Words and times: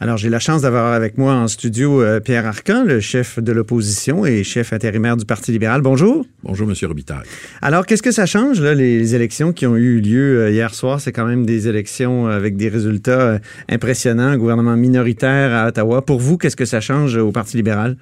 Alors, 0.00 0.16
j'ai 0.16 0.28
la 0.28 0.38
chance 0.38 0.62
d'avoir 0.62 0.92
avec 0.92 1.18
moi 1.18 1.34
en 1.34 1.48
studio 1.48 2.00
euh, 2.02 2.20
Pierre 2.20 2.46
Arcan, 2.46 2.84
le 2.84 3.00
chef 3.00 3.40
de 3.40 3.50
l'opposition 3.50 4.24
et 4.24 4.44
chef 4.44 4.72
intérimaire 4.72 5.16
du 5.16 5.24
Parti 5.24 5.50
libéral. 5.50 5.82
Bonjour. 5.82 6.24
Bonjour, 6.44 6.68
Monsieur 6.68 6.86
Robitaille. 6.86 7.26
Alors, 7.62 7.84
qu'est-ce 7.84 8.02
que 8.04 8.12
ça 8.12 8.24
change, 8.24 8.60
là, 8.60 8.74
les 8.74 9.16
élections 9.16 9.52
qui 9.52 9.66
ont 9.66 9.76
eu 9.76 10.00
lieu 10.00 10.42
euh, 10.42 10.50
hier 10.52 10.72
soir? 10.72 11.00
C'est 11.00 11.10
quand 11.10 11.26
même 11.26 11.44
des 11.44 11.66
élections 11.66 12.28
avec 12.28 12.56
des 12.56 12.68
résultats 12.68 13.20
euh, 13.20 13.38
impressionnants, 13.68 14.36
gouvernement 14.36 14.76
minoritaire 14.76 15.52
à 15.52 15.66
Ottawa. 15.66 16.00
Pour 16.02 16.20
vous, 16.20 16.38
qu'est-ce 16.38 16.54
que 16.54 16.64
ça 16.64 16.80
change 16.80 17.16
au 17.16 17.32
Parti 17.32 17.56
libéral? 17.56 17.96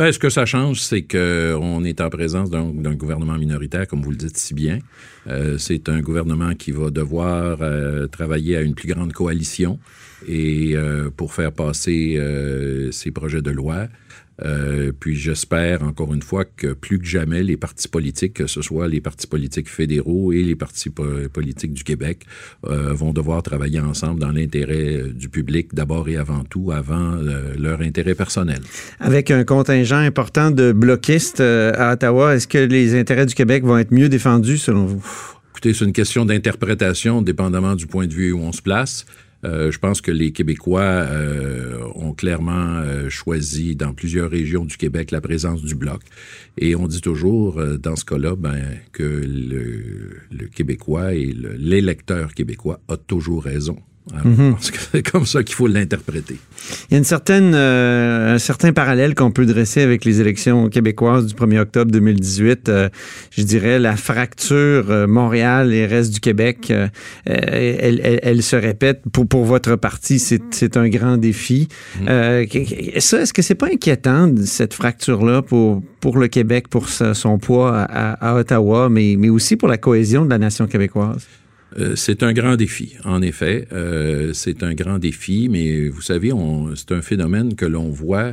Ben, 0.00 0.12
ce 0.12 0.18
que 0.18 0.30
ça 0.30 0.46
change, 0.46 0.80
c'est 0.80 1.02
qu'on 1.02 1.84
est 1.84 2.00
en 2.00 2.08
présence 2.08 2.48
d'un 2.48 2.94
gouvernement 2.94 3.36
minoritaire, 3.36 3.86
comme 3.86 4.02
vous 4.02 4.10
le 4.10 4.16
dites 4.16 4.36
si 4.36 4.54
bien. 4.54 4.78
Euh, 5.26 5.58
c'est 5.58 5.88
un 5.88 6.00
gouvernement 6.00 6.54
qui 6.54 6.70
va 6.70 6.90
devoir 6.90 7.58
euh, 7.60 8.06
travailler 8.06 8.56
à 8.56 8.62
une 8.62 8.74
plus 8.74 8.88
grande 8.88 9.12
coalition 9.12 9.78
et 10.28 10.72
euh, 10.74 11.10
pour 11.10 11.34
faire 11.34 11.52
passer 11.52 12.18
ses 12.92 13.10
projets 13.10 13.42
de 13.42 13.50
loi. 13.50 13.88
Euh, 14.44 14.92
puis 14.98 15.16
j'espère 15.16 15.82
encore 15.82 16.14
une 16.14 16.22
fois 16.22 16.44
que 16.44 16.72
plus 16.72 16.98
que 16.98 17.04
jamais 17.04 17.42
les 17.42 17.56
partis 17.56 17.88
politiques, 17.88 18.34
que 18.34 18.46
ce 18.46 18.62
soit 18.62 18.88
les 18.88 19.00
partis 19.00 19.26
politiques 19.26 19.68
fédéraux 19.68 20.32
et 20.32 20.42
les 20.42 20.56
partis 20.56 20.90
politiques 20.90 21.72
du 21.72 21.84
Québec, 21.84 22.24
euh, 22.66 22.92
vont 22.92 23.12
devoir 23.12 23.42
travailler 23.42 23.80
ensemble 23.80 24.20
dans 24.20 24.32
l'intérêt 24.32 24.96
euh, 24.96 25.12
du 25.12 25.28
public 25.28 25.74
d'abord 25.74 26.08
et 26.08 26.16
avant 26.16 26.44
tout, 26.44 26.72
avant 26.72 27.18
leur 27.58 27.80
intérêt 27.80 28.14
personnel. 28.14 28.60
Avec 28.98 29.30
un 29.30 29.44
contingent 29.44 29.96
important 29.96 30.50
de 30.50 30.72
bloquistes 30.72 31.40
à 31.40 31.92
Ottawa, 31.92 32.34
est-ce 32.34 32.48
que 32.48 32.58
les 32.58 32.98
intérêts 32.98 33.26
du 33.26 33.34
Québec 33.34 33.64
vont 33.64 33.78
être 33.78 33.92
mieux 33.92 34.08
défendus 34.08 34.58
selon 34.58 34.86
vous? 34.86 35.04
Écoutez, 35.52 35.74
c'est 35.74 35.84
une 35.84 35.92
question 35.92 36.24
d'interprétation, 36.24 37.22
dépendamment 37.22 37.74
du 37.74 37.86
point 37.86 38.06
de 38.06 38.14
vue 38.14 38.32
où 38.32 38.40
on 38.40 38.52
se 38.52 38.62
place. 38.62 39.04
Euh, 39.44 39.70
je 39.70 39.78
pense 39.78 40.00
que 40.00 40.10
les 40.10 40.32
Québécois 40.32 40.80
euh, 40.82 41.82
ont 41.94 42.12
clairement 42.12 42.76
euh, 42.76 43.08
choisi 43.08 43.74
dans 43.74 43.94
plusieurs 43.94 44.30
régions 44.30 44.64
du 44.64 44.76
Québec 44.76 45.10
la 45.10 45.20
présence 45.20 45.62
du 45.62 45.74
bloc. 45.74 46.02
Et 46.58 46.76
on 46.76 46.86
dit 46.86 47.00
toujours, 47.00 47.62
dans 47.78 47.96
ce 47.96 48.04
cas-là, 48.04 48.36
ben, 48.36 48.60
que 48.92 49.02
le, 49.02 50.18
le 50.30 50.46
Québécois 50.48 51.14
et 51.14 51.32
l'électeur 51.32 52.34
québécois 52.34 52.80
a 52.88 52.96
toujours 52.96 53.42
raison. 53.44 53.78
Mhm. 54.24 54.56
C'est 54.92 55.02
comme 55.02 55.26
ça 55.26 55.42
qu'il 55.42 55.54
faut 55.54 55.66
l'interpréter. 55.66 56.38
Il 56.88 56.92
y 56.92 56.94
a 56.94 56.98
une 56.98 57.04
certaine, 57.04 57.52
euh, 57.54 58.34
un 58.34 58.38
certain 58.38 58.72
parallèle 58.72 59.14
qu'on 59.14 59.30
peut 59.30 59.46
dresser 59.46 59.82
avec 59.82 60.04
les 60.04 60.20
élections 60.20 60.68
québécoises 60.68 61.26
du 61.26 61.34
1er 61.34 61.60
octobre 61.60 61.90
2018. 61.90 62.68
Euh, 62.68 62.88
je 63.30 63.42
dirais 63.42 63.78
la 63.78 63.96
fracture 63.96 64.90
euh, 64.90 65.06
Montréal 65.06 65.72
et 65.72 65.86
reste 65.86 66.12
du 66.14 66.20
Québec, 66.20 66.72
elle, 67.24 68.20
elle, 68.22 68.42
se 68.42 68.56
répète. 68.56 69.02
Pour, 69.12 69.26
pour 69.26 69.44
votre 69.44 69.76
parti, 69.76 70.18
c'est 70.18 70.76
un 70.76 70.88
grand 70.88 71.16
défi. 71.16 71.68
Mhm. 72.00 72.06
ça, 72.98 73.20
est-ce 73.20 73.32
que 73.32 73.42
c'est 73.42 73.54
pas 73.54 73.66
inquiétant, 73.66 74.32
cette 74.44 74.74
fracture-là, 74.74 75.42
pour, 75.42 75.82
pour 76.00 76.18
le 76.18 76.28
Québec, 76.28 76.68
pour 76.68 76.88
son 76.88 77.38
poids 77.38 77.78
à, 77.78 78.12
à 78.12 78.34
Ottawa, 78.36 78.88
mais, 78.88 79.16
mais 79.18 79.28
aussi 79.28 79.56
pour 79.56 79.68
la 79.68 79.76
cohésion 79.76 80.24
de 80.24 80.30
la 80.30 80.38
nation 80.38 80.66
québécoise? 80.66 81.26
Euh, 81.78 81.94
c'est 81.96 82.22
un 82.22 82.32
grand 82.32 82.56
défi, 82.56 82.96
en 83.04 83.22
effet. 83.22 83.68
Euh, 83.72 84.32
c'est 84.32 84.62
un 84.62 84.74
grand 84.74 84.98
défi, 84.98 85.48
mais 85.48 85.88
vous 85.88 86.00
savez, 86.00 86.32
c'est 86.74 86.92
un 86.92 87.02
phénomène 87.02 87.54
que 87.54 87.66
l'on 87.66 87.90
voit 87.90 88.32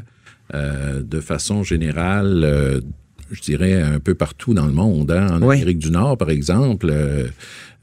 euh, 0.54 1.02
de 1.02 1.20
façon 1.20 1.64
générale, 1.64 2.82
je 3.31 3.42
dirais, 3.42 3.81
un 3.81 4.00
peu 4.00 4.16
partout 4.16 4.53
dans 4.53 4.66
le 4.66 4.73
monde. 4.73 5.11
Hein. 5.11 5.28
En 5.31 5.50
Amérique 5.50 5.80
du 5.80 5.92
Nord, 5.92 6.17
par 6.17 6.30
exemple, 6.30 6.92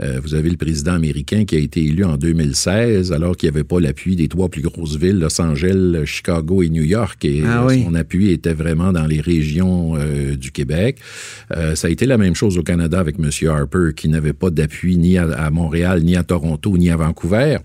euh, 0.03 0.19
vous 0.23 0.34
avez 0.34 0.51
le 0.51 0.56
président 0.56 0.92
américain 0.92 1.45
qui 1.45 1.55
a 1.55 1.59
été 1.59 1.84
élu 1.84 2.03
en 2.03 2.17
2016 2.17 3.12
alors 3.12 3.36
qu'il 3.36 3.48
n'y 3.48 3.56
avait 3.56 3.64
pas 3.64 3.78
l'appui 3.78 4.17
des 4.17 4.27
trois 4.27 4.48
plus 4.48 4.62
grosses 4.62 4.97
villes, 4.97 5.20
Los 5.20 5.41
Angeles, 5.41 6.05
Chicago 6.05 6.62
et 6.64 6.69
New 6.69 6.83
York. 6.83 7.25
Et 7.25 7.42
ah 7.47 7.64
euh, 7.64 7.83
son 7.84 7.95
appui 7.95 8.31
était 8.31 8.55
vraiment 8.55 8.92
dans 8.92 9.06
les 9.06 9.20
régions 9.20 9.95
euh, 9.97 10.34
du 10.34 10.51
Québec. 10.51 10.98
ça 11.75 11.86
a 11.86 11.91
été 11.91 12.06
la 12.06 12.19
même 12.19 12.34
chose 12.34 12.58
au 12.58 12.62
Canada 12.62 12.98
avec 12.98 13.17
M. 13.19 13.30
Harper 13.48 13.90
qui 13.95 14.08
n'avait 14.08 14.33
pas 14.33 14.51
d'appui 14.51 14.96
ni 14.96 15.17
à, 15.17 15.51
Montréal, 15.51 16.02
ni 16.02 16.17
à 16.17 16.24
Toronto, 16.24 16.77
ni 16.77 16.90
à 16.90 16.96
Vancouver. 16.96 17.58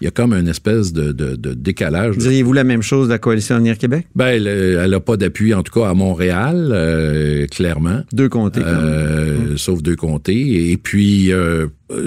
Il 0.00 0.04
y 0.04 0.08
a 0.08 0.10
comme 0.10 0.32
une 0.32 0.48
espèce 0.48 0.92
de, 0.92 1.12
de, 1.12 1.34
de 1.34 1.54
décalage. 1.54 2.16
Diriez-vous 2.16 2.52
la 2.52 2.64
même 2.64 2.82
chose 2.82 3.08
de 3.08 3.12
la 3.12 3.18
Coalition 3.18 3.56
Avenir 3.56 3.78
Québec? 3.78 4.06
Ben, 4.14 4.46
elle 4.46 4.90
n'a 4.90 5.00
pas 5.00 5.16
d'appui, 5.16 5.52
en 5.54 5.62
tout 5.62 5.80
cas 5.80 5.88
à 5.88 5.94
Montréal, 5.94 6.68
clairement. 7.50 8.02
Deux 8.12 8.28
comtés. 8.28 8.62
Hum. 8.62 9.56
Sauf 9.56 9.82
deux 9.82 9.96
comtés. 9.96 10.70
Et 10.70 10.76
puis, 10.76 11.32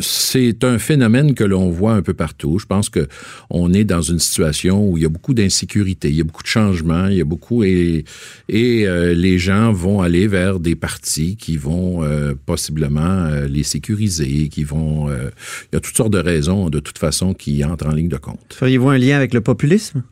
c'est 0.01 0.63
un 0.63 0.79
phénomène 0.79 1.33
que 1.33 1.43
l'on 1.43 1.69
voit 1.69 1.93
un 1.93 2.01
peu 2.01 2.13
partout. 2.13 2.59
Je 2.59 2.65
pense 2.65 2.89
que 2.89 3.07
on 3.49 3.73
est 3.73 3.83
dans 3.83 4.01
une 4.01 4.19
situation 4.19 4.87
où 4.87 4.97
il 4.97 5.03
y 5.03 5.05
a 5.05 5.09
beaucoup 5.09 5.33
d'insécurité, 5.33 6.09
il 6.09 6.15
y 6.15 6.21
a 6.21 6.23
beaucoup 6.23 6.43
de 6.43 6.47
changements, 6.47 7.07
il 7.07 7.17
y 7.17 7.21
a 7.21 7.25
beaucoup 7.25 7.63
et, 7.63 8.05
et 8.49 8.87
euh, 8.87 9.13
les 9.13 9.37
gens 9.37 9.71
vont 9.71 10.01
aller 10.01 10.27
vers 10.27 10.59
des 10.59 10.75
partis 10.75 11.35
qui 11.35 11.57
vont 11.57 12.03
euh, 12.03 12.33
possiblement 12.45 13.01
euh, 13.01 13.47
les 13.47 13.63
sécuriser, 13.63 14.49
qui 14.49 14.63
vont. 14.63 15.09
il 15.09 15.73
y 15.73 15.75
a 15.75 15.79
toutes 15.79 15.95
sortes 15.97 16.13
de 16.13 16.19
raisons 16.19 16.69
de 16.69 16.79
toute 16.79 16.97
façon 16.97 17.33
qui 17.33 17.63
entrent 17.63 17.87
en 17.87 17.93
ligne 17.93 18.09
de 18.09 18.17
compte. 18.17 18.53
Feriez-vous 18.53 18.89
un 18.89 18.97
lien 18.97 19.17
avec 19.17 19.33
le 19.33 19.41
populisme? 19.41 20.03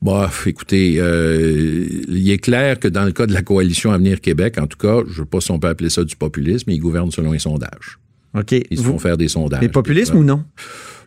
Bah, 0.00 0.30
écoutez, 0.46 0.92
il 0.92 2.30
est 2.30 2.38
clair 2.38 2.78
que 2.78 2.88
dans 2.88 3.04
le 3.04 3.12
cas 3.12 3.26
de 3.26 3.32
la 3.32 3.42
coalition 3.42 3.90
Avenir 3.90 4.20
Québec, 4.20 4.56
en 4.58 4.66
tout 4.66 4.78
cas, 4.78 5.02
je 5.06 5.20
ne 5.20 5.24
sais 5.24 5.30
pas 5.30 5.40
si 5.40 5.50
on 5.50 5.58
peut 5.58 5.68
appeler 5.68 5.90
ça 5.90 6.04
du 6.04 6.14
populisme, 6.14 6.70
ils 6.70 6.78
gouvernent 6.78 7.10
selon 7.10 7.32
les 7.32 7.40
sondages. 7.40 7.98
Ils 8.70 8.80
vont 8.80 8.98
faire 8.98 9.16
des 9.16 9.28
sondages. 9.28 9.60
Mais 9.60 9.68
populisme 9.68 10.16
ou 10.16 10.24
non? 10.24 10.44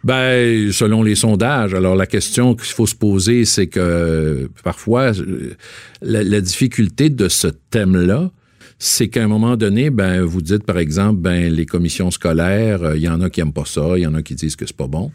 Ben, 0.03 0.71
selon 0.71 1.03
les 1.03 1.15
sondages. 1.15 1.73
Alors, 1.73 1.95
la 1.95 2.07
question 2.07 2.55
qu'il 2.55 2.73
faut 2.73 2.87
se 2.87 2.95
poser, 2.95 3.45
c'est 3.45 3.67
que 3.67 4.49
parfois, 4.63 5.11
la, 6.01 6.41
difficulté 6.41 7.09
de 7.09 7.27
ce 7.27 7.47
thème-là, 7.47 8.31
c'est 8.79 9.09
qu'à 9.09 9.23
un 9.23 9.27
moment 9.27 9.57
donné, 9.57 9.91
ben, 9.91 10.23
vous 10.23 10.41
dites, 10.41 10.63
par 10.63 10.79
exemple, 10.79 11.21
ben, 11.21 11.53
les 11.53 11.67
commissions 11.67 12.09
scolaires, 12.09 12.81
euh, 12.81 12.97
il 12.97 13.03
y 13.03 13.09
en 13.09 13.21
a 13.21 13.29
qui 13.29 13.41
aiment 13.41 13.53
pas 13.53 13.65
ça, 13.65 13.95
il 13.95 14.01
y 14.01 14.07
en 14.07 14.15
a 14.15 14.23
qui 14.23 14.33
disent 14.33 14.55
que 14.55 14.65
c'est 14.65 14.75
pas 14.75 14.87
bon. 14.87 15.11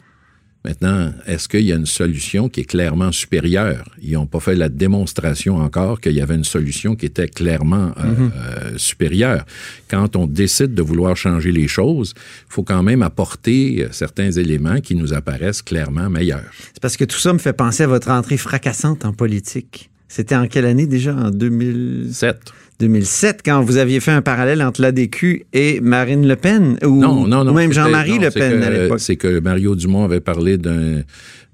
Maintenant, 0.67 1.13
est-ce 1.27 1.47
qu'il 1.49 1.61
y 1.61 1.73
a 1.73 1.77
une 1.77 1.87
solution 1.87 2.49
qui 2.49 2.63
est 2.63 2.65
clairement 2.65 3.13
supérieure? 3.13 3.89
Ils 4.03 4.15
n'ont 4.15 4.27
pas 4.27 4.41
fait 4.41 4.57
la 4.57 4.69
démonstration 4.69 5.59
encore 5.59 6.01
qu'il 6.01 6.15
y 6.15 6.21
avait 6.21 6.35
une 6.35 6.43
solution 6.43 6.97
qui 6.97 7.07
était 7.07 7.29
clairement 7.29 7.93
euh, 7.99 8.05
mhm. 8.05 8.33
euh, 8.35 8.77
supérieure. 8.77 9.47
Quand 9.89 10.17
on 10.17 10.27
décide 10.27 10.75
de 10.75 10.83
vouloir 10.83 11.17
changer 11.17 11.53
les 11.53 11.69
choses, 11.69 12.15
il 12.17 12.53
faut 12.53 12.65
quand 12.65 12.83
même 12.83 13.03
apporter 13.03 13.87
certains 13.93 14.33
éléments 14.33 14.81
qui 14.81 14.97
nous 14.97 15.15
apparaissent 15.15 15.63
clairement 15.63 16.11
meilleurs. 16.11 16.51
C'est 16.73 16.83
parce 16.83 16.97
que 16.97 17.05
tout 17.05 17.19
ça 17.19 17.33
me 17.33 17.39
fait 17.39 17.53
penser 17.53 17.85
à 17.85 17.87
votre 17.87 18.11
entrée 18.11 18.37
fracassante 18.37 19.05
en 19.05 19.13
politique. 19.13 19.89
C'était 20.09 20.35
en 20.35 20.49
quelle 20.49 20.67
année 20.67 20.89
déjà? 20.89 21.15
En 21.15 21.31
2007. 21.31 22.53
2007, 22.79 23.41
quand 23.45 23.63
vous 23.63 23.77
aviez 23.79 24.01
fait 24.01 24.11
un 24.11 24.23
parallèle 24.23 24.63
entre 24.63 24.83
l'ADQ 24.83 25.47
et 25.53 25.81
Marine 25.81 26.27
Le 26.27 26.37
Pen, 26.37 26.79
ou, 26.85 27.01
non, 27.01 27.27
non, 27.27 27.45
non, 27.45 27.53
même 27.53 27.73
Jean-Marie 27.73 28.19
Le 28.19 28.31
Pen 28.31 28.63
à 28.63 28.71
l'époque. 28.71 29.01
C'est 29.01 29.17
que 29.17 29.41
Mario 29.41 29.75
Dumont 29.75 30.05
avait 30.05 30.21
parlé 30.21 30.59
d'un 30.59 31.03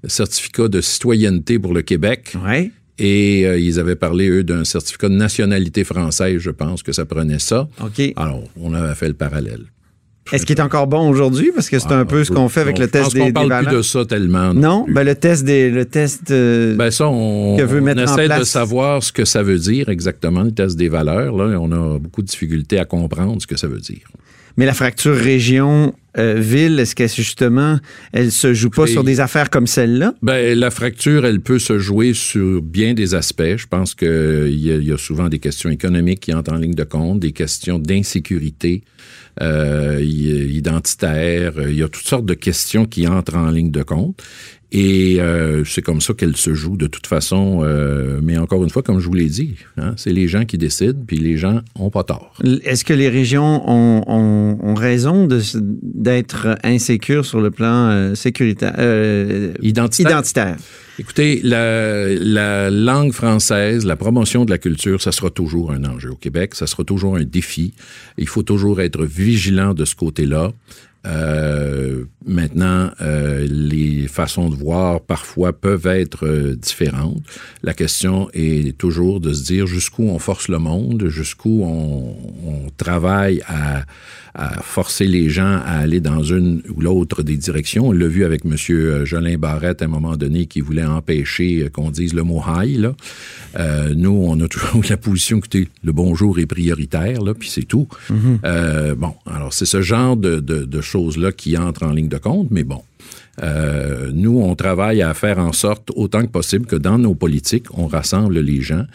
certificat 0.05 0.67
de 0.67 0.81
citoyenneté 0.81 1.59
pour 1.59 1.73
le 1.73 1.81
Québec. 1.81 2.33
Ouais. 2.45 2.71
Et 2.99 3.45
euh, 3.45 3.57
ils 3.57 3.79
avaient 3.79 3.95
parlé, 3.95 4.29
eux, 4.29 4.43
d'un 4.43 4.63
certificat 4.63 5.09
de 5.09 5.15
nationalité 5.15 5.83
française, 5.83 6.39
je 6.39 6.51
pense 6.51 6.83
que 6.83 6.91
ça 6.91 7.05
prenait 7.05 7.39
ça. 7.39 7.67
OK. 7.81 8.01
Alors, 8.15 8.43
on 8.59 8.73
avait 8.73 8.95
fait 8.95 9.07
le 9.07 9.15
parallèle. 9.15 9.65
Est-ce 10.31 10.45
qu'il 10.45 10.57
est 10.57 10.61
encore 10.61 10.87
bon 10.87 11.09
aujourd'hui? 11.09 11.51
Parce 11.53 11.69
que 11.69 11.79
c'est 11.79 11.91
un 11.91 12.05
peu 12.05 12.23
ce 12.23 12.31
qu'on 12.31 12.49
fait 12.49 12.61
avec 12.61 12.79
le 12.79 12.87
test 12.87 13.13
des, 13.13 13.25
des 13.25 13.33
parle 13.33 13.65
plus 13.65 13.75
de 13.77 13.81
ça 13.81 14.05
tellement. 14.05 14.53
Non? 14.53 14.85
Ben, 14.87 15.03
le 15.03 15.15
test 15.15 15.43
des, 15.43 15.69
le 15.69 15.85
test 15.85 16.31
euh, 16.31 16.75
ben 16.75 16.91
ça, 16.91 17.07
on, 17.07 17.57
que 17.57 17.63
veut 17.63 17.81
mettre 17.81 18.01
on 18.01 18.05
essaie 18.05 18.39
de 18.39 18.43
savoir 18.43 19.03
ce 19.03 19.11
que 19.11 19.25
ça 19.25 19.43
veut 19.43 19.59
dire 19.59 19.89
exactement, 19.89 20.43
le 20.43 20.51
test 20.51 20.77
des 20.77 20.89
valeurs. 20.89 21.35
Là, 21.35 21.59
on 21.59 21.71
a 21.71 21.99
beaucoup 21.99 22.21
de 22.21 22.27
difficultés 22.27 22.79
à 22.79 22.85
comprendre 22.85 23.41
ce 23.41 23.47
que 23.47 23.57
ça 23.57 23.67
veut 23.67 23.79
dire. 23.79 24.07
Mais 24.55 24.65
la 24.65 24.73
fracture 24.73 25.15
région-ville, 26.15 26.79
est-ce 26.79 26.95
que 26.95 27.07
justement, 27.07 27.79
elle 28.11 28.31
se 28.31 28.53
joue 28.53 28.69
pas 28.69 28.87
sur 28.87 29.03
des 29.03 29.19
affaires 29.19 29.49
comme 29.49 29.67
celle-là? 29.67 30.13
Ben, 30.21 30.57
la 30.57 30.71
fracture, 30.71 31.25
elle 31.25 31.41
peut 31.41 31.59
se 31.59 31.79
jouer 31.79 32.13
sur 32.13 32.61
bien 32.61 32.93
des 32.93 33.15
aspects. 33.15 33.57
Je 33.57 33.67
pense 33.67 33.95
qu'il 33.95 34.53
y, 34.53 34.69
y, 34.69 34.91
a 34.91 34.97
souvent 34.97 35.29
des 35.29 35.39
questions 35.39 35.69
économiques 35.69 36.21
qui 36.21 36.33
entrent 36.33 36.53
en 36.53 36.57
ligne 36.57 36.75
de 36.75 36.83
compte, 36.83 37.19
des 37.19 37.31
questions 37.31 37.79
d'insécurité 37.79 38.83
euh, 39.41 39.99
identitaires. 40.01 41.53
Il 41.67 41.75
y 41.75 41.83
a 41.83 41.87
toutes 41.87 42.05
sortes 42.05 42.25
de 42.25 42.35
questions 42.35 42.85
qui 42.85 43.07
entrent 43.07 43.35
en 43.35 43.49
ligne 43.49 43.71
de 43.71 43.83
compte. 43.83 44.21
Et 44.75 45.17
euh, 45.19 45.63
c'est 45.65 45.83
comme 45.83 46.01
ça 46.01 46.15
qu'elle 46.15 46.35
se 46.35 46.55
joue 46.55 46.77
de 46.77 46.87
toute 46.87 47.05
façon. 47.05 47.61
Euh, 47.61 48.19
mais 48.23 48.39
encore 48.39 48.63
une 48.63 48.71
fois, 48.71 48.81
comme 48.81 48.99
je 48.99 49.05
vous 49.05 49.13
l'ai 49.13 49.27
dit, 49.27 49.55
hein, 49.77 49.93
c'est 49.97 50.11
les 50.11 50.27
gens 50.27 50.45
qui 50.45 50.57
décident, 50.57 50.99
puis 51.05 51.17
les 51.17 51.37
gens 51.37 51.61
ont 51.75 51.91
pas 51.91 52.03
tort. 52.03 52.33
Est-ce 52.63 52.83
que 52.83 52.93
les 52.93 53.07
régions 53.07 53.69
ont, 53.69 54.03
ont, 54.07 54.57
ont 54.61 54.73
raison 54.73 55.27
d'être 56.03 56.57
insécures 56.63 57.25
sur 57.25 57.41
le 57.41 57.49
plan 57.49 57.89
euh, 57.89 58.15
sécuritaire, 58.15 58.75
euh, 58.77 59.53
identitaire. 59.61 60.11
identitaire? 60.11 60.57
Écoutez, 60.99 61.39
la, 61.43 62.07
la, 62.07 62.69
langue 62.69 63.13
française, 63.13 63.85
la 63.85 63.95
promotion 63.95 64.45
de 64.45 64.51
la 64.51 64.59
culture, 64.59 65.01
ça 65.01 65.11
sera 65.11 65.31
toujours 65.31 65.71
un 65.71 65.83
enjeu 65.85 66.11
au 66.11 66.15
Québec, 66.15 66.53
ça 66.53 66.67
sera 66.67 66.83
toujours 66.83 67.15
un 67.15 67.23
défi. 67.23 67.73
Il 68.19 68.27
faut 68.27 68.43
toujours 68.43 68.81
être 68.81 69.03
vigilant 69.03 69.73
de 69.73 69.85
ce 69.85 69.95
côté-là. 69.95 70.51
Euh, 71.05 72.05
maintenant, 72.25 72.91
euh, 73.01 73.45
les 73.49 74.07
façons 74.07 74.49
de 74.49 74.55
voir 74.55 75.01
parfois 75.01 75.51
peuvent 75.51 75.87
être 75.87 76.25
euh, 76.25 76.55
différentes. 76.55 77.21
La 77.61 77.73
question 77.73 78.29
est 78.33 78.77
toujours 78.77 79.19
de 79.19 79.33
se 79.33 79.43
dire 79.43 79.67
jusqu'où 79.67 80.03
on 80.03 80.19
force 80.19 80.47
le 80.47 80.59
monde, 80.59 81.07
jusqu'où 81.07 81.63
on, 81.63 82.15
on 82.45 82.69
travaille 82.77 83.41
à, 83.47 83.83
à, 84.33 84.61
forcer 84.61 85.05
les 85.05 85.29
gens 85.29 85.59
à 85.65 85.79
aller 85.79 85.99
dans 85.99 86.23
une 86.23 86.61
ou 86.73 86.79
l'autre 86.79 87.21
des 87.21 87.35
directions. 87.35 87.89
On 87.89 87.91
l'a 87.91 88.07
vu 88.07 88.23
avec 88.23 88.45
M. 88.45 88.55
Jolin 89.03 89.37
Barrette 89.37 89.81
à 89.81 89.85
un 89.85 89.89
moment 89.89 90.15
donné 90.15 90.45
qui 90.45 90.61
voulait 90.61 90.85
empêcher 90.85 91.67
qu'on 91.73 91.91
dise 91.91 92.13
le 92.13 92.23
mot 92.23 92.41
high. 92.47 92.79
Là. 92.79 92.95
Nous, 93.93 94.09
on 94.25 94.39
a 94.39 94.47
toujours 94.47 94.81
la 94.89 94.97
position 94.97 95.41
que 95.41 95.57
le 95.83 95.91
bonjour 95.91 96.39
est 96.39 96.45
prioritaire, 96.45 97.21
là, 97.21 97.33
puis 97.33 97.49
c'est 97.49 97.63
tout. 97.63 97.87
Mm-hmm. 98.09 98.93
bon, 98.95 99.13
alors 99.25 99.53
c'est 99.53 99.65
ce 99.65 99.81
genre 99.81 100.15
de, 100.15 100.39
de, 100.39 100.63
de 100.63 100.81
choses-là 100.93 101.31
qui 101.31 101.57
entrent 101.57 101.83
en 101.83 101.91
ligne 101.91 102.09
de 102.09 102.17
compte, 102.17 102.47
mais 102.51 102.63
bon. 102.63 102.81
Euh, 103.41 104.11
nous, 104.13 104.39
on 104.39 104.53
travaille 104.55 105.01
à 105.01 105.13
faire 105.15 105.39
en 105.39 105.53
sorte, 105.53 105.89
autant 105.95 106.21
que 106.21 106.27
possible, 106.27 106.67
que 106.67 106.75
dans 106.75 106.99
nos 106.99 107.15
politiques, 107.15 107.65
on 107.75 107.87
rassemble 107.87 108.39
les 108.39 108.61
gens 108.61 108.85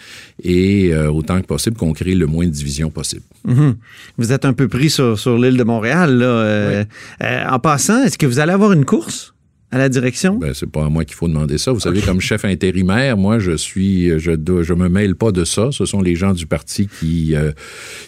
et 0.42 0.90
euh, 0.92 1.10
autant 1.10 1.40
que 1.40 1.46
possible 1.46 1.76
qu'on 1.76 1.92
crée 1.92 2.14
le 2.14 2.26
moins 2.26 2.46
de 2.46 2.52
divisions 2.52 2.90
possible. 2.90 3.24
Mm-hmm. 3.48 3.74
Vous 4.16 4.32
êtes 4.32 4.44
un 4.44 4.52
peu 4.52 4.68
pris 4.68 4.90
sur, 4.90 5.18
sur 5.18 5.36
l'île 5.38 5.56
de 5.56 5.64
Montréal. 5.64 6.18
Là. 6.18 6.26
Euh, 6.26 6.84
en 7.20 7.58
passant, 7.58 8.04
est-ce 8.04 8.16
que 8.16 8.26
vous 8.26 8.38
allez 8.38 8.52
avoir 8.52 8.72
une 8.72 8.84
course? 8.84 9.34
À 9.70 9.78
la 9.78 9.88
direction? 9.88 10.36
Ben, 10.36 10.54
c'est 10.54 10.70
pas 10.70 10.86
à 10.86 10.88
moi 10.88 11.04
qu'il 11.04 11.14
faut 11.14 11.28
demander 11.28 11.58
ça. 11.58 11.72
Vous 11.72 11.80
savez, 11.80 12.00
comme 12.00 12.20
chef 12.20 12.44
intérimaire, 12.44 13.16
moi, 13.16 13.38
je 13.38 13.56
suis, 13.56 14.18
je, 14.18 14.32
je 14.62 14.74
me 14.74 14.88
mêle 14.88 15.14
pas 15.14 15.30
de 15.30 15.44
ça. 15.44 15.68
Ce 15.72 15.84
sont 15.84 16.00
les 16.00 16.16
gens 16.16 16.32
du 16.32 16.46
parti 16.46 16.88
qui, 16.88 17.34
euh, 17.34 17.52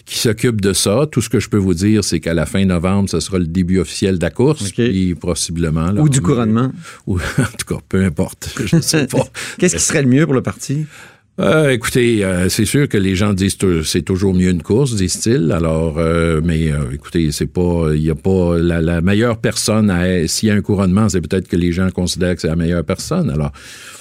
qui 0.05 0.17
s'occupent 0.17 0.61
de 0.61 0.73
ça. 0.73 1.07
Tout 1.11 1.21
ce 1.21 1.29
que 1.29 1.39
je 1.39 1.49
peux 1.49 1.57
vous 1.57 1.75
dire, 1.75 2.03
c'est 2.03 2.19
qu'à 2.19 2.33
la 2.33 2.45
fin 2.45 2.65
novembre, 2.65 3.09
ce 3.09 3.19
sera 3.19 3.37
le 3.37 3.47
début 3.47 3.79
officiel 3.79 4.17
de 4.17 4.23
la 4.23 4.31
course, 4.31 4.71
puis 4.71 5.13
possiblement. 5.15 5.91
ou 5.91 6.09
du 6.09 6.21
couronnement. 6.21 6.71
Ou, 7.07 7.17
en 7.17 7.57
tout 7.57 7.75
cas, 7.75 7.81
peu 7.89 8.03
importe. 8.03 8.55
Je 8.65 8.79
sais 8.79 9.07
pas. 9.07 9.25
Qu'est-ce 9.57 9.75
qui 9.75 9.81
serait 9.81 10.01
le 10.01 10.09
mieux 10.09 10.25
pour 10.25 10.33
le 10.33 10.41
parti? 10.41 10.85
Euh, 11.41 11.69
écoutez, 11.71 12.23
euh, 12.23 12.49
c'est 12.49 12.65
sûr 12.65 12.87
que 12.87 12.97
les 12.97 13.15
gens 13.15 13.33
disent 13.33 13.55
que 13.55 13.81
c'est 13.81 14.03
toujours 14.03 14.33
mieux 14.35 14.49
une 14.51 14.61
course, 14.61 14.95
disent-ils. 14.95 15.51
Alors, 15.51 15.95
euh, 15.97 16.39
mais 16.43 16.71
euh, 16.71 16.91
écoutez, 16.93 17.31
c'est 17.31 17.47
pas, 17.47 17.87
il 17.95 18.03
y 18.03 18.11
a 18.11 18.15
pas 18.15 18.57
la, 18.59 18.79
la 18.79 19.01
meilleure 19.01 19.37
personne. 19.37 19.89
à- 19.89 20.27
S'il 20.27 20.49
y 20.49 20.51
a 20.51 20.55
un 20.55 20.61
couronnement, 20.61 21.09
c'est 21.09 21.21
peut-être 21.21 21.47
que 21.47 21.55
les 21.55 21.71
gens 21.71 21.89
considèrent 21.89 22.35
que 22.35 22.41
c'est 22.41 22.47
la 22.47 22.55
meilleure 22.55 22.83
personne. 22.83 23.31
Alors, 23.31 23.51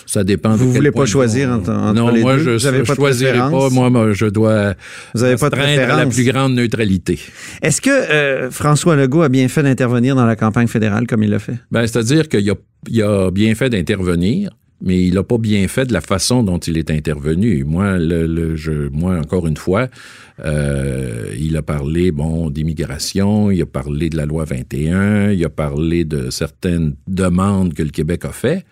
ça 0.05 0.23
dépend. 0.23 0.55
Vous 0.57 0.67
quel 0.67 0.77
voulez 0.77 0.91
pas 0.91 1.07
choisir 1.07 1.49
entre- 1.51 1.71
entre 1.71 1.95
non, 1.95 2.09
les 2.11 2.21
moi 2.21 2.37
deux? 2.37 2.43
je 2.43 2.51
ne 2.51 2.59
choisirai 2.59 2.83
pas. 2.83 2.95
préférence? 2.97 3.73
Moi, 3.73 3.89
moi, 3.91 4.13
je 4.13 4.27
dois 4.27 4.75
Vous 5.15 5.23
avez 5.23 5.37
pas 5.37 5.49
de 5.49 5.55
à 5.55 5.59
la 5.59 5.65
préférence? 5.65 6.15
plus 6.15 6.25
grande 6.25 6.55
neutralité. 6.55 7.19
Est-ce 7.63 7.81
que 7.81 7.89
euh, 7.91 8.51
François 8.51 8.97
Legault 8.97 9.23
a 9.23 9.29
bien 9.31 9.49
fait 9.49 9.63
d'intervenir 9.63 10.15
dans 10.15 10.27
la 10.27 10.37
campagne 10.37 10.67
fédérale 10.67 11.07
comme 11.07 11.23
il 11.23 11.31
l'a 11.31 11.39
fait? 11.39 11.57
Ben, 11.71 11.87
c'est-à-dire 11.87 12.29
qu'il 12.29 12.51
a, 12.51 12.55
il 12.89 13.03
a 13.03 13.31
bien 13.31 13.55
fait 13.55 13.71
d'intervenir, 13.71 14.51
mais 14.83 15.03
il 15.03 15.15
n'a 15.15 15.23
pas 15.23 15.39
bien 15.39 15.67
fait 15.69 15.87
de 15.87 15.93
la 15.93 16.01
façon 16.01 16.43
dont 16.43 16.59
il 16.59 16.79
est 16.79 16.91
intervenu. 16.91 17.65
Moi, 17.65 17.99
encore 19.19 19.47
une 19.47 19.57
fois, 19.57 19.89
euh, 20.45 21.35
il 21.39 21.57
a 21.57 21.63
parlé 21.63 22.11
bon 22.13 22.51
d'immigration, 22.51 23.51
il 23.51 23.61
a 23.63 23.67
parlé 23.67 24.09
de 24.09 24.17
la 24.17 24.27
loi 24.27 24.45
21, 24.45 25.33
il 25.33 25.45
a 25.45 25.51
parlé 25.51 26.05
de 26.05 26.31
certaines 26.31 26.95
demandes 27.07 27.75
que 27.75 27.83
le 27.83 27.91
Québec 27.91 28.25
a 28.25 28.33
fait. 28.33 28.65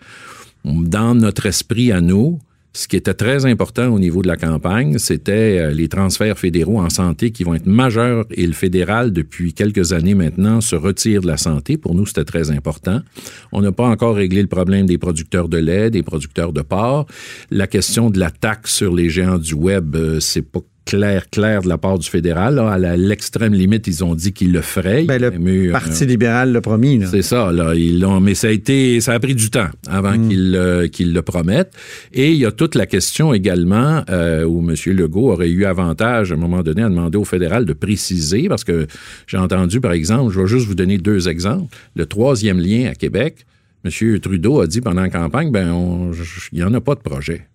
Dans 0.65 1.15
notre 1.15 1.45
esprit 1.45 1.91
à 1.91 2.01
nous, 2.01 2.39
ce 2.79 2.87
qui 2.87 2.95
était 2.95 3.13
très 3.13 3.45
important 3.45 3.89
au 3.89 3.99
niveau 3.99 4.21
de 4.21 4.29
la 4.29 4.37
campagne, 4.37 4.99
c'était 4.99 5.59
euh, 5.59 5.71
les 5.71 5.89
transferts 5.89 6.39
fédéraux 6.39 6.79
en 6.79 6.89
santé 6.89 7.31
qui 7.31 7.43
vont 7.43 7.53
être 7.53 7.65
majeurs 7.65 8.25
et 8.31 8.47
le 8.47 8.53
fédéral, 8.53 9.11
depuis 9.11 9.53
quelques 9.53 9.91
années 9.91 10.13
maintenant, 10.13 10.61
se 10.61 10.77
retire 10.77 11.19
de 11.19 11.27
la 11.27 11.35
santé. 11.35 11.75
Pour 11.75 11.93
nous, 11.93 12.05
c'était 12.05 12.23
très 12.23 12.51
important. 12.51 13.01
On 13.51 13.59
n'a 13.59 13.73
pas 13.73 13.85
encore 13.85 14.15
réglé 14.15 14.41
le 14.41 14.47
problème 14.47 14.85
des 14.85 14.97
producteurs 14.97 15.49
de 15.49 15.57
lait, 15.57 15.89
des 15.89 16.03
producteurs 16.03 16.53
de 16.53 16.61
porc. 16.61 17.05
La 17.51 17.67
question 17.67 18.09
de 18.09 18.17
la 18.17 18.31
taxe 18.31 18.75
sur 18.75 18.95
les 18.95 19.09
géants 19.09 19.39
du 19.39 19.55
web, 19.55 19.97
euh, 19.97 20.21
c'est 20.21 20.41
pas 20.41 20.61
clair, 20.89 21.29
clair 21.29 21.61
de 21.61 21.67
la 21.69 21.77
part 21.77 21.99
du 21.99 22.09
fédéral. 22.09 22.55
Là, 22.55 22.69
à 22.71 22.97
l'extrême 22.97 23.53
limite, 23.53 23.87
ils 23.87 24.03
ont 24.03 24.15
dit 24.15 24.33
qu'ils 24.33 24.51
le 24.51 24.61
feraient. 24.61 25.03
Ben, 25.03 25.21
le 25.21 25.31
euh, 25.67 25.71
Parti 25.71 26.05
libéral 26.05 26.51
l'a 26.51 26.61
promis. 26.61 26.97
là. 26.99 27.07
c'est 27.09 27.21
ça, 27.21 27.51
là. 27.51 27.73
Ils 27.75 27.99
l'ont, 27.99 28.19
mais 28.19 28.33
ça 28.35 28.47
a 28.47 28.51
été, 28.51 28.99
ça 29.01 29.13
a 29.13 29.19
pris 29.19 29.35
du 29.35 29.49
temps 29.49 29.69
avant 29.87 30.13
qu'ils, 30.27 30.51
le- 30.51 30.87
qu'ils 30.87 31.13
le 31.13 31.21
promettent. 31.21 31.73
Et 32.13 32.31
il 32.31 32.37
y 32.37 32.45
a 32.45 32.51
toute 32.51 32.75
la 32.75 32.85
question 32.85 33.33
également 33.33 34.03
euh, 34.09 34.43
où 34.45 34.59
M. 34.67 34.75
Legault 34.95 35.31
aurait 35.31 35.49
eu 35.49 35.65
avantage 35.65 36.31
à 36.31 36.35
un 36.35 36.37
moment 36.37 36.63
donné 36.63 36.81
à 36.83 36.89
demander 36.89 37.17
au 37.17 37.25
fédéral 37.25 37.65
de 37.65 37.73
préciser, 37.73 38.47
parce 38.49 38.63
que 38.63 38.87
j'ai 39.27 39.37
entendu, 39.37 39.79
par 39.81 39.91
exemple, 39.91 40.33
je 40.33 40.39
vais 40.41 40.47
juste 40.47 40.65
vous 40.67 40.75
donner 40.75 40.97
deux 40.97 41.29
exemples. 41.29 41.73
Le 41.95 42.05
troisième 42.05 42.59
lien 42.59 42.89
à 42.89 42.95
Québec, 42.95 43.45
M. 43.85 44.19
Trudeau 44.19 44.59
a 44.61 44.67
dit 44.67 44.81
pendant 44.81 45.01
la 45.01 45.09
campagne, 45.09 45.51
ben, 45.51 45.71
on- 45.71 46.11
il 46.51 46.57
n'y 46.57 46.63
en 46.63 46.73
a 46.73 46.81
pas 46.81 46.95
de 46.95 47.01
projet. 47.01 47.47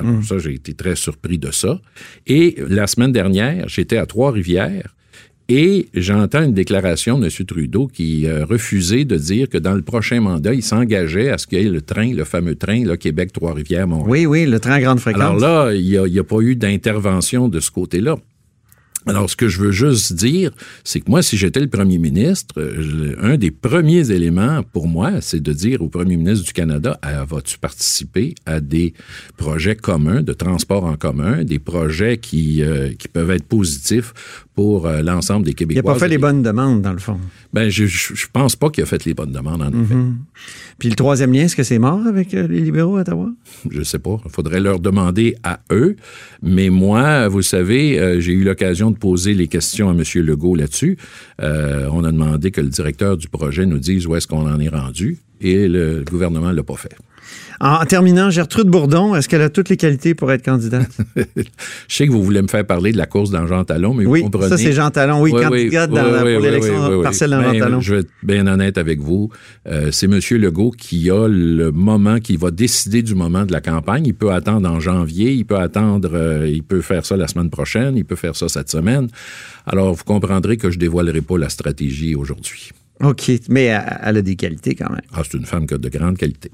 Alors 0.00 0.24
ça, 0.24 0.38
j'ai 0.38 0.54
été 0.54 0.74
très 0.74 0.96
surpris 0.96 1.38
de 1.38 1.50
ça. 1.50 1.80
Et 2.26 2.56
la 2.68 2.86
semaine 2.86 3.12
dernière, 3.12 3.68
j'étais 3.68 3.96
à 3.96 4.06
Trois-Rivières 4.06 4.94
et 5.48 5.88
j'entends 5.94 6.44
une 6.44 6.54
déclaration 6.54 7.18
de 7.18 7.24
M. 7.24 7.44
Trudeau 7.44 7.88
qui 7.88 8.26
euh, 8.26 8.44
refusait 8.44 9.04
de 9.04 9.16
dire 9.16 9.48
que 9.48 9.58
dans 9.58 9.74
le 9.74 9.82
prochain 9.82 10.20
mandat, 10.20 10.54
il 10.54 10.62
s'engageait 10.62 11.28
à 11.30 11.38
ce 11.38 11.48
qu'il 11.48 11.60
y 11.60 11.66
ait 11.66 11.68
le 11.68 11.82
train, 11.82 12.14
le 12.14 12.22
fameux 12.22 12.54
train, 12.54 12.84
là, 12.84 12.96
Québec-Trois-Rivières-Montréal. 12.96 14.08
Oui, 14.08 14.26
oui, 14.26 14.46
le 14.46 14.60
train 14.60 14.74
à 14.74 14.80
grande 14.80 15.00
fréquence. 15.00 15.22
Alors 15.22 15.66
là, 15.66 15.74
il 15.74 15.84
n'y 15.84 16.18
a 16.18 16.24
pas 16.24 16.38
eu 16.40 16.54
d'intervention 16.54 17.48
de 17.48 17.58
ce 17.58 17.72
côté-là. 17.72 18.16
Alors, 19.06 19.30
ce 19.30 19.36
que 19.36 19.48
je 19.48 19.58
veux 19.58 19.72
juste 19.72 20.12
dire, 20.12 20.50
c'est 20.84 21.00
que 21.00 21.10
moi, 21.10 21.22
si 21.22 21.38
j'étais 21.38 21.60
le 21.60 21.68
premier 21.68 21.96
ministre, 21.96 22.60
euh, 22.60 23.16
un 23.20 23.38
des 23.38 23.50
premiers 23.50 24.10
éléments 24.10 24.62
pour 24.62 24.88
moi, 24.88 25.22
c'est 25.22 25.40
de 25.40 25.52
dire 25.54 25.80
au 25.80 25.88
premier 25.88 26.16
ministre 26.16 26.44
du 26.44 26.52
Canada, 26.52 26.98
Ah, 27.00 27.24
vas-tu 27.24 27.58
participer 27.58 28.34
à 28.44 28.60
des 28.60 28.92
projets 29.38 29.74
communs, 29.74 30.22
de 30.22 30.34
transport 30.34 30.84
en 30.84 30.96
commun, 30.96 31.44
des 31.44 31.58
projets 31.58 32.18
qui, 32.18 32.62
euh, 32.62 32.92
qui 32.98 33.08
peuvent 33.08 33.30
être 33.30 33.46
positifs 33.46 34.12
pour 34.60 34.86
euh, 34.86 35.00
l'ensemble 35.00 35.46
des 35.46 35.52
il 35.52 35.54
Québécois. 35.54 35.82
n'a 35.92 35.94
pas 35.94 35.98
fait 35.98 36.08
les 36.10 36.18
bonnes 36.18 36.42
demandes, 36.42 36.82
dans 36.82 36.92
le 36.92 36.98
fond. 36.98 37.18
Ben, 37.54 37.70
je, 37.70 37.86
je 37.86 38.26
pense 38.30 38.56
pas 38.56 38.68
qu'il 38.68 38.82
a 38.84 38.86
fait 38.86 39.06
les 39.06 39.14
bonnes 39.14 39.32
demandes, 39.32 39.62
en 39.62 39.68
effet. 39.70 39.94
Puis 40.78 40.90
le 40.90 40.96
troisième 40.96 41.32
lien, 41.32 41.44
est-ce 41.44 41.56
que 41.56 41.62
c'est 41.62 41.78
mort 41.78 42.06
avec 42.06 42.34
euh, 42.34 42.46
les 42.46 42.60
libéraux 42.60 42.98
à 42.98 43.00
Ottawa? 43.00 43.30
Je 43.70 43.82
sais 43.82 43.98
pas. 43.98 44.18
Il 44.22 44.30
faudrait 44.30 44.60
leur 44.60 44.78
demander 44.78 45.34
à 45.44 45.60
eux. 45.72 45.96
Mais 46.42 46.68
moi, 46.68 47.26
vous 47.28 47.40
savez, 47.40 47.98
euh, 47.98 48.20
j'ai 48.20 48.32
eu 48.34 48.44
l'occasion 48.44 48.90
de 48.90 48.98
poser 48.98 49.32
les 49.32 49.48
questions 49.48 49.88
à 49.88 49.92
M. 49.94 50.02
Legault 50.16 50.56
là-dessus. 50.56 50.98
On 51.38 52.04
a 52.04 52.12
demandé 52.12 52.50
que 52.50 52.60
le 52.60 52.68
directeur 52.68 53.16
du 53.16 53.28
projet 53.28 53.64
nous 53.64 53.78
dise 53.78 54.06
où 54.06 54.14
est-ce 54.14 54.26
qu'on 54.26 54.46
en 54.46 54.60
est 54.60 54.68
rendu. 54.68 55.16
Et 55.40 55.68
le 55.68 56.04
gouvernement 56.06 56.52
l'a 56.52 56.62
pas 56.62 56.76
fait. 56.76 56.94
En 57.60 57.84
terminant, 57.84 58.30
Gertrude 58.30 58.68
Bourdon, 58.68 59.14
est-ce 59.14 59.28
qu'elle 59.28 59.42
a 59.42 59.50
toutes 59.50 59.68
les 59.68 59.76
qualités 59.76 60.14
pour 60.14 60.32
être 60.32 60.42
candidate? 60.42 60.88
Je 61.16 61.94
sais 61.94 62.06
que 62.06 62.12
vous 62.12 62.22
voulez 62.22 62.40
me 62.40 62.48
faire 62.48 62.66
parler 62.66 62.92
de 62.92 62.96
la 62.96 63.06
course 63.06 63.30
dans 63.30 63.46
Jean 63.46 63.64
Talon, 63.64 63.92
mais 63.92 64.06
oui, 64.06 64.20
vous 64.20 64.30
comprenez. 64.30 64.48
ça 64.48 64.56
c'est 64.56 64.72
Jean 64.72 64.90
Talon. 64.90 65.20
Oui, 65.20 65.32
Oui, 65.32 65.70
dans 65.70 66.24
oui, 66.24 66.34
pour 66.34 66.42
l'élection 66.42 67.02
partielle 67.02 67.30
dans 67.30 67.42
Jean 67.42 67.52
Ben, 67.52 67.60
Talon. 67.60 67.80
Je 67.80 67.94
vais 67.94 68.00
être 68.00 68.10
bien 68.22 68.46
honnête 68.46 68.78
avec 68.78 69.00
vous. 69.00 69.30
Euh, 69.68 69.90
c'est 69.92 70.06
M. 70.06 70.18
Legault 70.40 70.70
qui 70.70 71.10
a 71.10 71.28
le 71.28 71.70
moment, 71.70 72.18
qui 72.18 72.36
va 72.36 72.50
décider 72.50 73.02
du 73.02 73.14
moment 73.14 73.44
de 73.44 73.52
la 73.52 73.60
campagne. 73.60 74.06
Il 74.06 74.14
peut 74.14 74.32
attendre 74.32 74.68
en 74.70 74.80
janvier, 74.80 75.32
il 75.32 75.44
peut 75.44 75.58
attendre, 75.58 76.10
euh, 76.14 76.48
il 76.48 76.62
peut 76.62 76.80
faire 76.80 77.04
ça 77.04 77.16
la 77.16 77.28
semaine 77.28 77.50
prochaine, 77.50 77.96
il 77.96 78.04
peut 78.04 78.16
faire 78.16 78.36
ça 78.36 78.48
cette 78.48 78.70
semaine. 78.70 79.08
Alors, 79.66 79.94
vous 79.94 80.04
comprendrez 80.04 80.56
que 80.56 80.70
je 80.70 80.78
dévoilerai 80.78 81.20
pas 81.20 81.36
la 81.36 81.48
stratégie 81.48 82.14
aujourd'hui. 82.14 82.70
OK, 83.02 83.30
mais 83.48 83.64
elle 83.64 83.98
elle 84.02 84.16
a 84.18 84.22
des 84.22 84.36
qualités 84.36 84.74
quand 84.74 84.90
même. 84.90 85.00
Ah, 85.12 85.22
c'est 85.22 85.36
une 85.36 85.46
femme 85.46 85.66
qui 85.66 85.74
a 85.74 85.78
de 85.78 85.88
grandes 85.88 86.18
qualités. 86.18 86.50